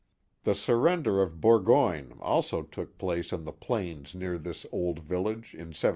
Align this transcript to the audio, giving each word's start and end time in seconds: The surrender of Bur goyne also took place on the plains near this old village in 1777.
The 0.45 0.55
surrender 0.55 1.21
of 1.21 1.39
Bur 1.39 1.59
goyne 1.59 2.17
also 2.21 2.63
took 2.63 2.97
place 2.97 3.31
on 3.31 3.45
the 3.45 3.51
plains 3.51 4.15
near 4.15 4.39
this 4.39 4.65
old 4.71 4.97
village 4.97 5.53
in 5.53 5.69
1777. 5.77 5.89